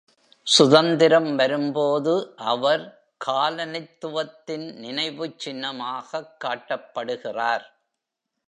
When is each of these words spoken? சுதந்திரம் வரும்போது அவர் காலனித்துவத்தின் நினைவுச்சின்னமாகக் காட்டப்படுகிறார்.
சுதந்திரம் 0.43 1.35
வரும்போது 1.35 2.33
அவர் 2.35 3.09
காலனித்துவத்தின் 3.25 4.73
நினைவுச்சின்னமாகக் 4.81 6.31
காட்டப்படுகிறார். 6.43 7.63